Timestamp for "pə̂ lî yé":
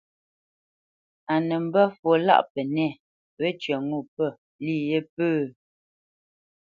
4.15-4.99